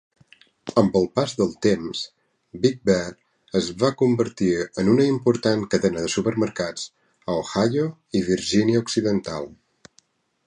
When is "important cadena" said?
5.09-6.05